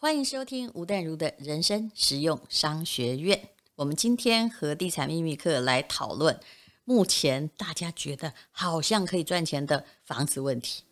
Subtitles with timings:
[0.00, 3.48] 欢迎收听吴淡如的人生实用商学院。
[3.74, 6.38] 我们今天和地产秘密课来讨论
[6.84, 10.84] 目前大家觉得好像可以赚钱的房子问题。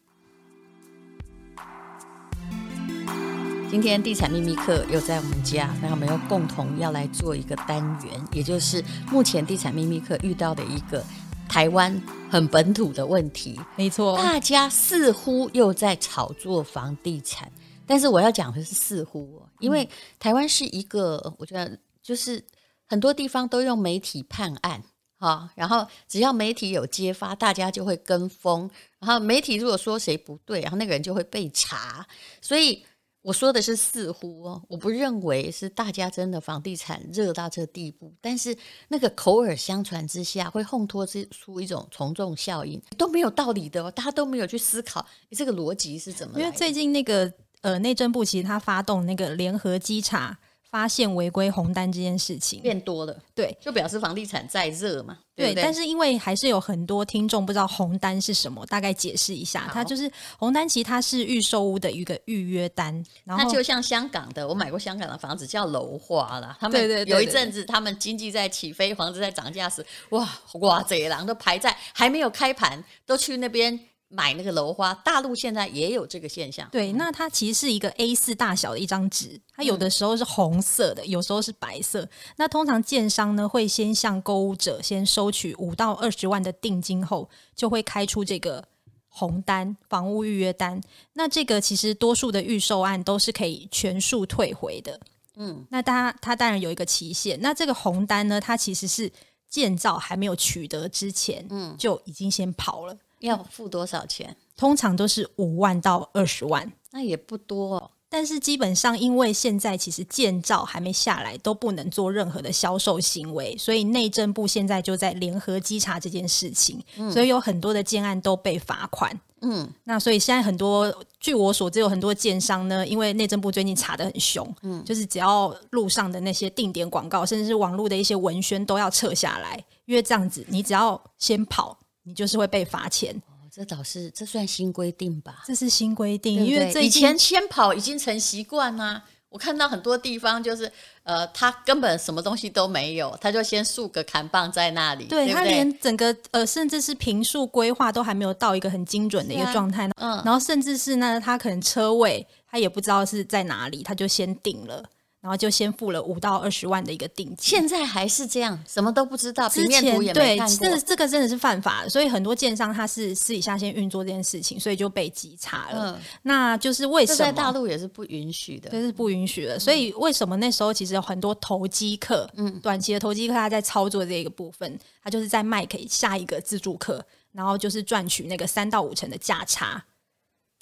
[3.70, 11.00] 今天地产秘密课又在我们家，那我们又共同要来做一个单元，也就是目前地产秘密课遇到的一个
[11.48, 13.60] 台湾很本土的问题。
[13.76, 17.52] 没错，大家似乎又在炒作房地产。
[17.86, 19.88] 但是我要讲的是似乎，因为
[20.18, 22.44] 台湾是一个，我觉得就是
[22.86, 24.82] 很多地方都用媒体判案，
[25.18, 32.06] 哈，然后只要媒体有揭发，大家就会跟风，然后媒体如果说谁不对，然后那个人就会被查。
[32.40, 32.84] 所以
[33.22, 38.56] 我说的是似乎哦，我不认为是大家真的房地产热到这个地步，但是
[38.88, 46.38] 那个口耳相传之下，会烘托出一种从众效应，都没有道理的，大家都没有去思考这个逻辑是怎么。
[46.38, 47.32] 因为最近那个。
[47.66, 50.38] 呃，内政部其实他发动那个联合稽查，
[50.70, 55.62] 发现违规红单这件事情变多了，对，就表示房地产在热嘛，对，对，对。
[55.64, 70.28] 但是因为还是有很多听众不知道红单是什么，大概解释一下，它就是红单，其实它是预售屋的一个预约单，然后它就像香港的，我买过香港的房子叫楼花啦，他们有一阵子他们经济在起飞，房子在涨价时，哇
[70.60, 73.80] 哇，这些人都排在还没有开盘，都去那边。
[74.08, 76.68] 买那个楼花，大陆现在也有这个现象。
[76.70, 82.08] 对，那它其实是一个 A 四大小的一张纸，它有的时候是红色的，有时候是白色。
[82.36, 88.64] 那通常建商呢会先向购物者先收取五到二十万的定金后，就会开出这个
[89.08, 90.80] 红单房屋预约单。
[91.14, 95.00] 那这个其实多数的预售案都是可以全数退回的。
[95.34, 97.40] 嗯，那它它当然有一个期限。
[97.40, 99.10] 那这个红单呢，它其实是
[99.50, 102.96] 建造还没有取得之前，嗯，就已经先跑了。
[103.20, 104.36] 要付多少钱？
[104.56, 107.90] 通常都是五万到二十万，那也不多哦。
[108.08, 119.20] 但是基本上，因为现在其实建造还没下来，都不能做任何的销售行为，所以内政部现在就在联合稽查这件事情，嗯，所以有很多的建案都被罚款。
[119.42, 131.76] 嗯，那所以现在很多，据我所知，有很多建商呢，因为内政部最近查的很凶，嗯，就是只要路上的那些定点广告，甚至是网络的一些文宣都要撤下来，因为这样子，你只要先跑。
[132.06, 133.14] 你就是会被罚钱。
[133.26, 135.42] 哦，这倒是，这算新规定吧？
[135.44, 139.04] 这是新规定，对对，因为这以前先跑已经成习惯啦。
[139.28, 140.70] 我看到很多地方就是，
[141.02, 145.04] 呃，他根本什么东西都没有，他就先竖个砍棒在那里。
[145.06, 149.90] 对他连整个呃，甚至是平数规划都还没有到一个很精准的一个状态。
[149.96, 154.82] 嗯，然后甚至是呢，他可能车位他也不知道是在哪里，他就先定了。
[155.26, 160.12] 然后就先付了五到二十万的一个定金，现在还是这样，什么都不知道，平面图也。
[160.12, 165.96] 对，这这个真的是犯法，所以很多建商他是私底下先运作这件事情，所以就被稽查了。
[165.96, 167.18] 嗯，那就是为什么？
[167.18, 169.58] 在大陆也是不允许的，这是不允许的。
[169.58, 179.86] 所以为什么那时候其实有很多投机客，嗯，短期的投机客他在操作这个部分，他就是在卖给下一个自助客，然后就是赚取那个三到五成的价差，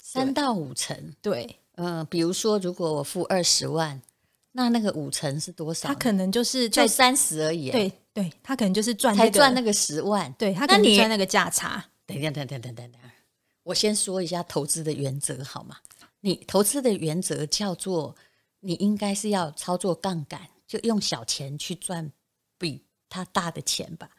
[0.01, 1.13] 三到五成。
[1.21, 4.01] 对，嗯，比如说如果我付二十万。
[4.57, 5.89] 那那个五成是多少？
[5.89, 7.69] 他可能就是在就三十而已。
[7.71, 10.31] 对对，他可能就是赚、那个、才赚那个十万。
[10.37, 11.83] 对，他可能赚那个价差。
[12.05, 13.01] 等等等等等等等，
[13.63, 15.75] 我先说一下投资的原则好吗？
[16.21, 18.15] 你投资的原则叫做，
[18.61, 22.09] 你应该是要操作杠杆，就用小钱去赚
[22.57, 24.09] 比他大的钱吧。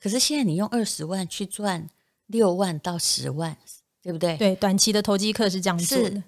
[0.00, 1.86] 可是现在你用二十万去赚
[2.28, 3.58] 六万到十万，
[4.00, 4.38] 对不对？
[4.38, 6.22] 对，短期的投机客是这样做的。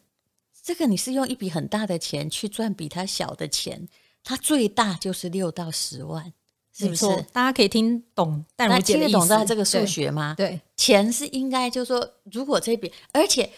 [0.66, 3.86] 这个你是用一笔很大的钱去赚比他小的钱，
[4.24, 6.32] 他最大就是六到十万，
[6.72, 7.06] 是不是？
[7.32, 10.34] 大家可以听懂，但我听得懂这个数学吗？
[10.36, 13.48] 对，对钱是应该就是说，如果这笔，而且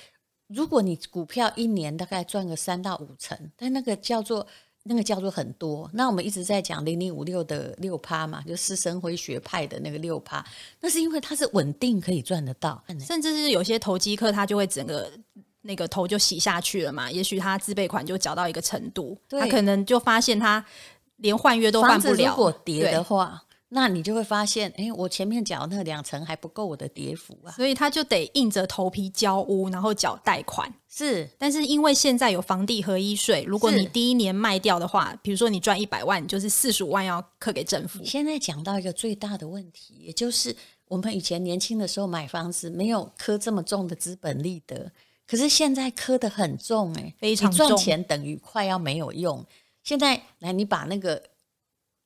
[0.48, 4.46] 如果你股票一年大概赚个三到五成，但那个叫做
[4.82, 5.88] 那个叫做很多。
[5.94, 10.44] 那我们一直在讲零零五六的六趴嘛，就施升辉学派的那个六趴，
[10.78, 15.10] 那是因为它是稳定可以赚得到，甚至是有些投机客他就会整个。
[15.62, 17.10] 那个头就洗下去了嘛？
[17.10, 20.64] 也许他自备款就缴到一个程度，他可能就发现他
[21.16, 22.30] 连换约都换不了。
[22.30, 30.72] 如果跌的话，那你就会发现，哎，我前面缴那两层还不够我的跌幅啊，所以他就得硬着头皮交屋，然后缴贷款。
[30.88, 38.02] 是，但是因为现在有房地合一税，如果你第一年卖掉的话，比如说你赚一百万，就是四十五万要课给政府。
[38.04, 40.56] 现在讲到一个最大的问题，也就是
[40.86, 44.90] 我们以前年轻的时候买房子没有课这么重的资本利得。
[45.28, 49.44] 可是现在磕的很重哎、欸，非常重，赚钱等于快要没有用。
[49.84, 51.22] 现在来，你把那个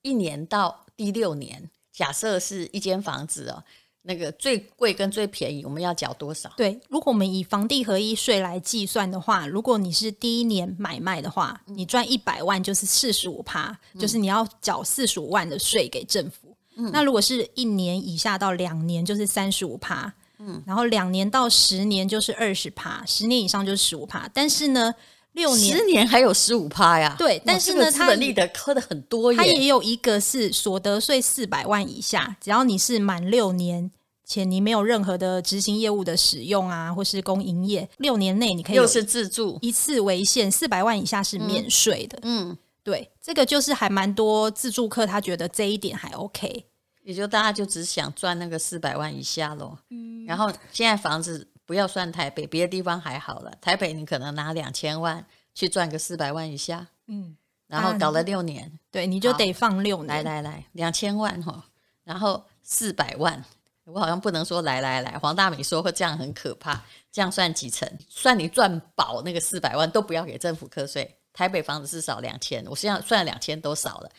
[0.02, 3.62] 一年到第六年，假设是一间房子哦，
[4.02, 6.52] 那个最贵跟最便宜，我们要缴多少？
[6.56, 16.56] 对，如果我们以房地合一税来计算的话，如果你是第一年买卖的话，你赚一百万就是四十五趴，就是你要缴四十五万的税给政府。
[16.74, 20.12] 嗯、那如果是一年以下到两年，就是三十五趴。
[20.44, 24.29] 嗯，然后两年到十年就是二十趴，十年以上就是十五趴。
[24.35, 24.94] 但是呢，
[25.33, 27.15] 六年十年还有十五趴呀？
[27.19, 33.91] 对，但是呢，资本利得扣的很多耶，它也有一个是所得税四百万以下，只要你是满六年
[34.25, 42.19] 且你没有任何的执行业务的使用啊，或是供营业，六年内你可以又是自住一次为限，四百万以下是免税的。
[42.23, 46.65] 嗯，嗯对，这个就是还蛮多自助客他觉得这一点还 OK，
[47.02, 49.76] 也就大家就只想赚那个四百万以下喽。
[49.90, 51.49] 嗯，然后现在房子。
[51.64, 53.54] 不要算台北，别的地方还好了。
[53.60, 57.34] 台北你可能拿两千万去赚个四百万以下，嗯，
[57.69, 60.08] 然后搞了六年，嗯、对，你就得放六年。
[60.08, 61.64] 来来来，两千万哈，
[62.02, 63.43] 然后四百万，
[63.84, 65.16] 我好像不能说来来来。
[65.19, 66.82] 黄大米说会这样很可怕，
[67.12, 67.88] 这样算几成？
[68.08, 71.16] 算你赚饱那个四百万都不要给政府课税。
[71.32, 74.10] 台北房子至少两千，我现在算两千都少了，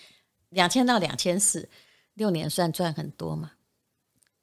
[0.50, 1.69] 两千到两千四，
[2.15, 3.51] 六年算赚很多嘛？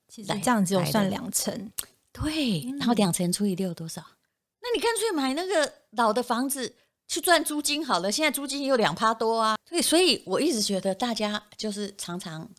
[0.09, 1.71] 其实这样只有算两成。
[2.13, 4.03] 对，然后两成除以六多少？
[4.03, 4.17] 嗯、
[4.61, 6.75] 那你干脆买那个老的房子
[7.07, 8.11] 去赚租金好了。
[8.11, 9.57] 现在租金有两趴多啊。
[9.65, 12.51] 对，所以我一直觉得大家就是常常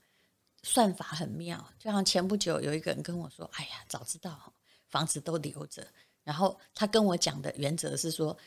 [0.63, 1.69] 算法很妙。
[1.78, 4.54] 就像前不久有一个人跟我说：“哎呀，早知道
[4.88, 5.86] 房子都留着。”
[6.24, 8.38] 然后他跟我讲的原则是说，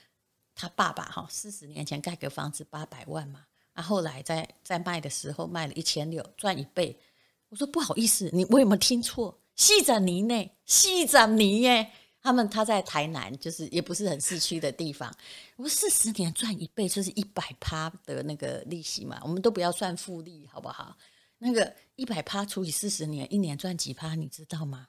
[0.55, 3.44] 他爸爸哈四十年前盖个房子八百万嘛，
[3.75, 6.99] 啊后来在在卖的时候卖了一千六，赚一倍。
[7.50, 9.38] 我说不好意思，你我有没有听错？
[9.55, 10.50] 西展尼呢？
[10.65, 11.88] 西展尼耶，
[12.21, 15.15] 他们他在台南，就是也不是很市区的地方。
[15.56, 20.97] 我四十年赚一倍，就是一百趴的那个利息嘛，我们都不要算复利，好不好？
[21.38, 24.88] 那个一百趴除以四十年，一年赚几趴，你知道吗？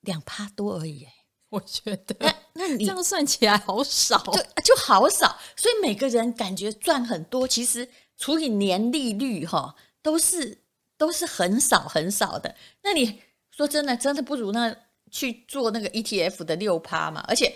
[0.00, 1.08] 两趴多而已。
[1.54, 5.38] 我觉得，那那 你这样算起来好少，就就好少。
[5.56, 10.58] 所以每个人感觉赚很多，其实除以年利率哈，都是。
[10.96, 12.54] 都是很少很少的，
[12.84, 13.20] 那你
[13.50, 14.74] 说真的，真的不如那
[15.10, 17.22] 去做那个 ETF 的六趴嘛？
[17.26, 17.52] 而且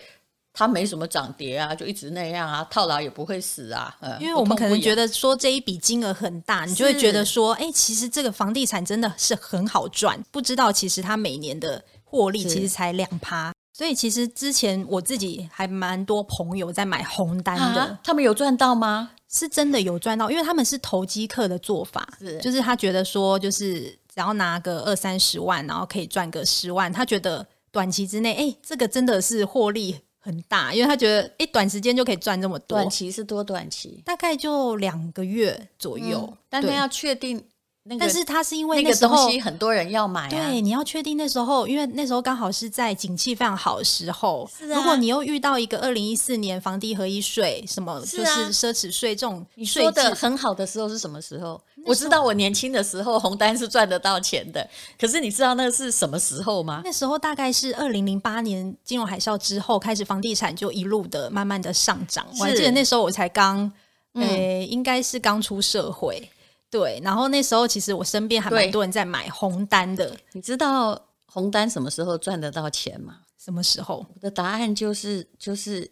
[0.52, 3.96] 它没什么涨跌啊，就一直那样啊，套牢也不会死啊。
[4.00, 13.52] 嗯因为我们可能觉得说这一笔金额很大，你就会觉得说，哎，其实这个房地产真的是很好赚，不知道其实它每年的获利其实才两趴。
[13.78, 19.12] 所以其实之前我自己还蛮多朋友在买红单的，啊、他们有赚到吗？
[19.28, 23.82] 是真的有赚到，因为他们是投机客的做法，是就是他觉得说，就是
[24.12, 32.78] 只要拿个二三十万，然后可以赚个十万，他觉得短期之内，哎，这个真的是获利很大，因为他觉得，哎，短时间就可以赚这么多。
[32.78, 34.02] 短期是多短期？
[34.04, 37.44] 大概就两个月左右，嗯、但他要确定。
[37.88, 44.48] 那个、但是他是因为那时候那个东西很多人要买、啊，对，你要确定那时候，因为那时候刚好是在景气非常好的时候。
[44.56, 44.76] 是啊。
[44.76, 51.60] 如果你又遇到一个二零一四年房地合一税，什么就是奢侈税这种，你说的很好的时候是什么时候？
[51.86, 54.68] 我知道我年轻的时候红单是赚得到钱的，
[55.00, 56.82] 可是你知道那是什么时候吗？
[56.84, 62.26] 那时候大概是二零零八年金融海啸之后，开始房地产就一路的慢慢的上涨。
[62.38, 63.70] 我还记得那时候我才刚，
[64.14, 66.28] 诶、欸，应该是刚出社会。
[66.70, 70.14] 对，然后那时候其实我身边还蛮多人在买红单的。
[70.32, 73.20] 你知道红单什么时候赚得到钱吗？
[73.38, 74.04] 什么时候？
[74.14, 75.90] 我的答案就是就是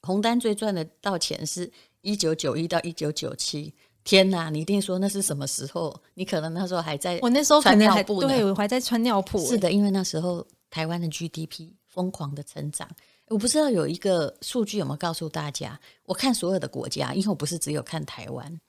[0.00, 1.70] 红单最赚得到钱是
[2.00, 3.74] 一九九一到一九九七。
[4.04, 5.94] 天哪，你一定说那是什么时候？
[6.14, 9.38] 你可能那时候还在，我那时候可能还对我还在穿尿布。
[9.46, 12.88] 是的，因为那时候台湾的 GDP 疯狂的成长。
[13.28, 15.78] 我不知道有一个数据有没有告诉大家？
[16.04, 18.60] 我看所有的国家，因为我不是只有看台湾。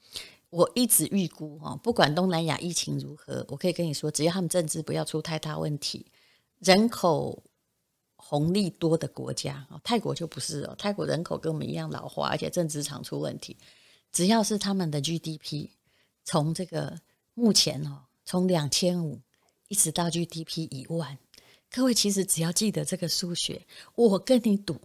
[0.54, 6.06] 我一直预估哈，不管东南亚疫情如何，我可以跟你说，只要他们政治不要出太大问题，
[6.60, 7.44] 人口
[8.16, 13.58] 红利多的国家，泰国就不是哦，泰国人口跟我们一样老化，而且政治常出问题。
[14.12, 15.70] 只要是他们的 GDP
[16.24, 17.02] 从这个
[17.34, 19.20] 目前哦，从两千五
[19.70, 21.18] 一直到 GDP 一万，
[21.72, 24.80] 各位其实只要记得这个数学，我跟你赌。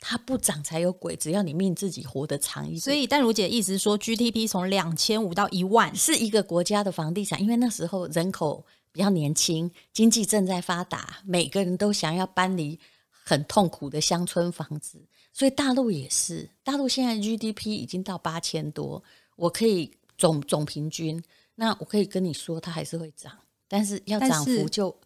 [0.00, 2.80] 它不涨才有鬼，只要你命自己活得长一点。
[2.80, 12.80] 所以淡如姐意思是说，GDP 从两千五到一万是一个国家的房地产，因为那时候人口比较年轻，经济正在发达，每个人都想要搬离
[13.10, 14.98] 很痛苦的乡村房子。
[15.34, 19.04] 所以大陆也是，大陆现在 GDP 已经到八千多，
[19.36, 21.22] 我可以总总平均，
[21.54, 23.32] 那我可以跟你说，它还是会涨，
[23.68, 24.98] 但是要涨幅就。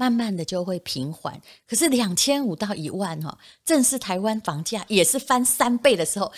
[0.00, 1.38] 慢慢的就会平缓，
[1.68, 6.32] 可是两千五到一万哈，正是台湾房价也是翻三倍的时候。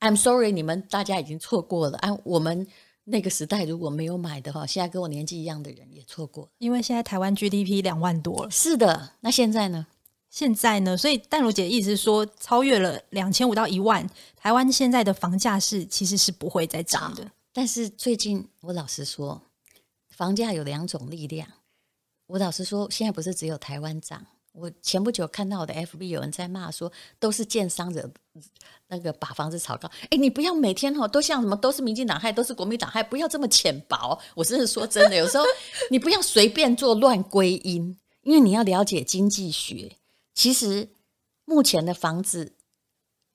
[0.00, 1.96] I'm sorry，你们大家已经错过了。
[2.00, 2.66] 啊，我们
[3.04, 6.46] 那个时代如果没有买的话，现在跟我年纪一样的人也错过。
[6.58, 8.50] 因为现在台湾 GDP 两万多了。
[8.50, 9.86] 是的，那现在呢？
[10.28, 10.94] 现在呢？
[10.94, 14.06] 所以淡如姐的意思是说，超越了两千五到一万，
[14.36, 17.26] 台湾现在的房价是其实是不会再涨的。
[17.54, 19.40] 但是最近我老实说，
[20.10, 21.48] 房价有两种力量。
[22.26, 24.26] 我老实说，现在不是只有台湾涨。
[24.52, 28.10] 我前不久看到我的 FB 有人在骂说，都是建商者，
[28.88, 29.86] 那个把房子炒高。
[30.10, 34.18] 哎，你不要每天哈都像什么都是民进党害，都是国民党害，不要这么浅薄。
[34.34, 35.44] 我真是说真的，有时候
[35.90, 39.98] 你不要随便做乱归因，因为你要了解经济学。
[40.32, 40.88] 其实
[41.44, 42.54] 目前的房子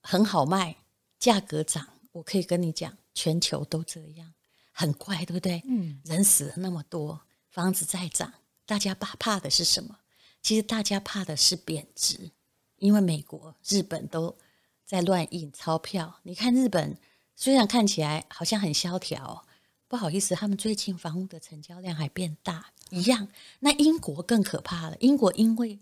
[0.02, 0.78] 很好卖，
[1.20, 4.34] 价格涨，我可以跟你讲，全球都这样，
[4.72, 5.62] 很怪，对不对？
[5.68, 7.22] 嗯，人死了那么多，
[7.52, 8.34] 房子在涨，
[8.72, 9.98] 大家怕怕的是什么？
[10.42, 12.32] 其实大家怕的是贬值，
[12.78, 14.34] 因为美国、日本都
[14.86, 16.22] 在乱印钞票。
[16.24, 16.98] 你看日本
[17.36, 19.46] 虽然看起来好像很萧条，
[19.90, 23.28] 不好意思，他们最近房屋的成交量还变大一样。
[23.60, 25.78] 那英国更可怕了，英国因为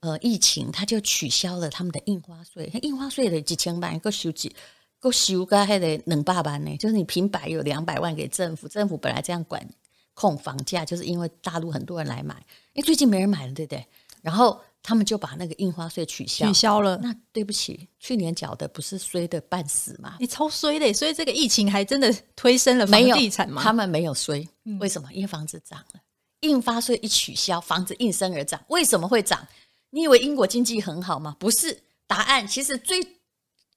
[0.00, 4.54] 呃疫情，他就取消了他们的印花税，印花税的几千万，够收几
[4.98, 9.66] 够收个还得两百万呢，就是你平白有两百万给政府，政府本来这样管
[10.14, 12.34] 控房价，就是因为大陆很多人来买，
[12.72, 13.86] 因为最近没人买了，对不对？
[14.22, 16.96] 然后他们就把那个印花税取消，取消了。
[17.02, 20.16] 那对不起，去年缴的不是衰的半死吗？
[20.18, 23.62] 你超衰的，所以这个疫情还真的推升了房地产吗？
[23.62, 24.48] 他们没有衰，
[24.80, 25.12] 为什么？
[25.12, 26.00] 因为房子涨了，
[26.40, 28.58] 印花税一取消，房子应声而涨。
[28.68, 29.46] 为什么会涨？
[29.90, 31.36] 你以为英国经济很好吗？
[31.38, 33.02] 不是，答案其实最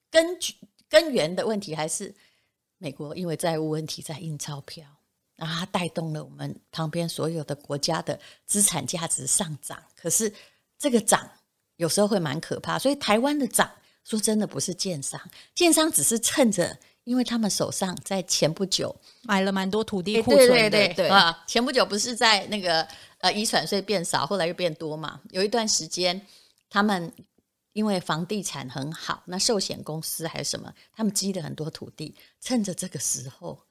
[0.10, 0.38] 根
[0.88, 2.16] 根源的问题还是
[2.78, 4.86] 美国因为债务问题在印钞票。
[5.38, 10.34] 然后它带动了我们旁边所有的国家的资产价值上涨，可是
[10.78, 11.30] 这个涨
[11.78, 13.72] 有时候会蛮可怕，所以台湾的涨，
[14.04, 15.22] 说真的不是建商，
[15.54, 22.82] 建商只是趁着，因为他们手上在前不久买了蛮多土地库存的，对对对啊，前不久不是在那个
[23.20, 26.20] 呃遗产税变少，后来又变多嘛，有一段时间
[26.68, 27.14] 他们
[27.74, 33.67] 因为房地产很好，那寿险公司还是什么，他们积了很多土地，趁着这个时候。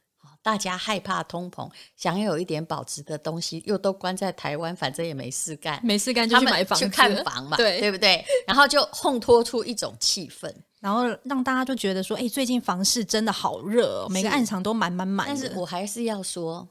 [0.47, 8.25] 大家害怕通膨，想要有一点保值的东西，又都关在台湾，反正也没事干，没事干就去买房看房嘛，对对不对？
[8.47, 10.49] 然后就烘托出一种气氛，
[10.79, 15.27] 然后让大家就觉得说，哎，最近房市真的好热哦，每个暗场都满满满。
[15.27, 16.69] 但是我还是要说，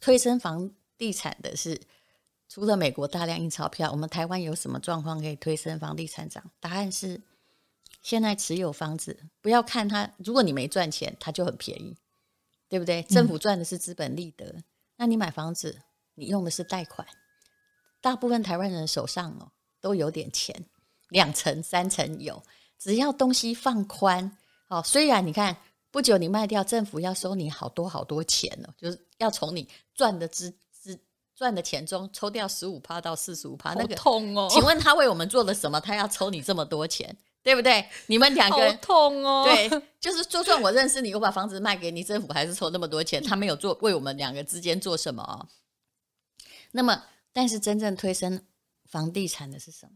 [0.00, 1.78] 推升房地产的是
[2.48, 6.42] 除了美国大量印钞票，我们台湾有什么状况可以推升房地产涨？
[6.58, 7.20] 答案是，
[8.00, 11.94] 现在持有房子，不要看它，如果你没赚钱，它就很便宜。
[12.68, 13.02] 对不对？
[13.04, 14.64] 政府赚的是资本利得，嗯、
[14.96, 15.82] 那你买房子，
[16.14, 17.06] 你用的是贷款。
[18.00, 20.64] 大部分台湾人手上哦都有点钱，
[21.08, 22.42] 两层三层有。
[22.78, 24.36] 只要东西放宽，
[24.68, 25.56] 哦，虽然你看
[25.90, 30.98] 不久你卖掉，政府要收你好多好多钱哦，就是要从你赚的资资
[31.34, 34.48] 赚的钱中抽掉十五趴到四十五趴，那个痛哦。
[34.50, 35.80] 请问他为我们做了什么？
[35.80, 37.16] 他要抽你这么多钱？
[37.44, 37.86] 对不对？
[38.06, 39.44] 你们两个人痛哦。
[39.44, 39.68] 对，
[40.00, 45.46] 就是就算我认识你，我把房子卖给你，政府还是抽那么多钱， 他没有做为我们两个之间做什么哦。
[46.72, 48.42] 那么，但是真正推升
[48.86, 49.92] 房地产的是什么？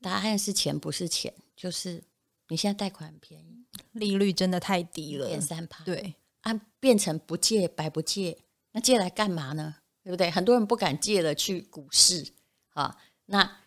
[0.00, 2.02] 答案是钱，不是钱，就是
[2.48, 5.84] 你现在贷款很便宜，利率真的太低了，点三趴。
[5.84, 8.38] 对，啊，变成不借白不借，
[8.72, 9.76] 那借来干嘛呢？
[10.02, 10.30] 对不对？
[10.30, 12.32] 很多人不敢借了去股市
[12.70, 12.96] 啊，
[13.26, 13.58] 那。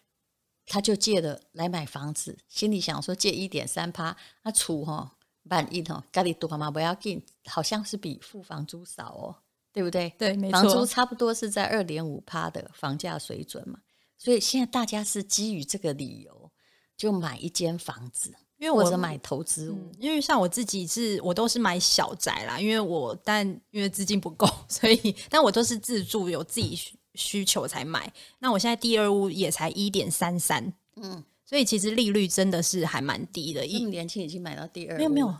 [0.66, 9.36] 他就借了来买房子，心里想说借一点三趴，那储哈万一哈，家里多嘛不要紧，好像是比付房租少哦，
[9.74, 10.10] 对不对？
[10.18, 13.80] 对，没错，房租差不多是在二点五趴的房价水准嘛，
[14.18, 16.52] 所以现在大家是基于这个理由
[16.96, 26.80] 就买一间房子，因为我是买投资因为像我自己是我都是买小宅啦，因为我但因为资金不够， 所以但我都是自住，有自己。
[27.16, 33.66] 需求才买，那我现在第二屋也才一点三三，嗯，所以其实利率真的是还蛮低的。
[33.66, 35.36] 一年轻已经买到第二，没有没有，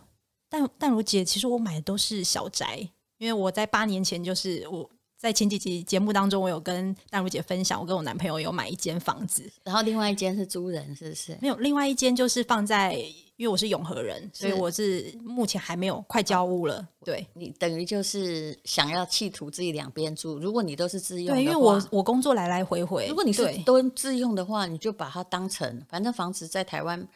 [0.50, 4.90] 但但如姐，其实我买的都是小宅，因为我在八年前就是我
[5.24, 11.38] 在前几集节目当中，我有跟淡如姐分享，我跟我男朋友有买一间房子，然后另外一间是租人，是不是？
[11.42, 12.94] 没有，另外一间就是放在。
[13.36, 16.88] 因为我是永和人，所以我是目前还没有快交屋了。
[17.04, 20.38] 对，你等于就是想要企图自己两边住。
[20.38, 23.08] 如果你都是自用的话，对，因为我我工作来来回回。
[23.08, 27.08] 如果你是都自用的话，你就把它当成，反正房子在台湾，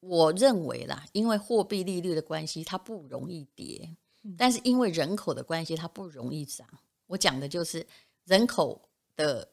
[0.00, 3.96] 我认为啦，因为货币利率的关系，它不容易跌，
[4.36, 6.66] 但是因为人口的关系，它不容易涨。
[7.08, 7.84] 我讲的就是
[8.24, 8.80] 人口
[9.16, 9.48] 的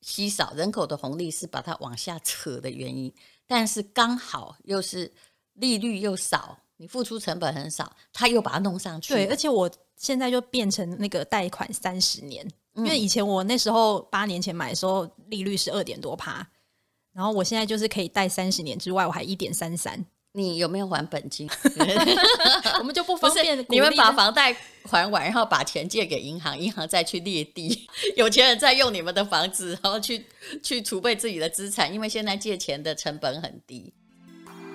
[0.00, 3.12] 稀少，人口的红利是把它往下扯的原因，
[3.46, 5.12] 但是刚好又是。
[5.56, 9.12] 利率又少，你付出成本很少，他又把它弄上去。
[9.12, 16.36] 对，而且我现在就变成那个贷款三十年，因为以前我那时候八年前买的时候利率是二点多趴，
[17.12, 20.02] 然后我现在就是可以贷三十年之外，我还一点三三。
[20.34, 21.46] 你有没有还本金？
[22.80, 23.64] 我们就不方便。
[23.68, 27.86] 你们把房贷还完，然后把钱借给银行， 银行再去列地，
[28.16, 30.24] 有钱人再用你们的房子，然后去
[30.62, 33.92] 去储备自己的资产，因为现在借钱的成本很低。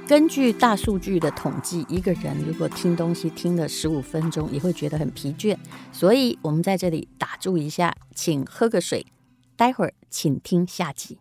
[0.08, 5.58] 根据大数据的统计，一个人如果听东西听了十五分钟，也会觉得很疲倦。
[5.92, 9.06] 所以我们在这里打住一下，请喝个水，
[9.58, 11.18] 待会儿请听下集。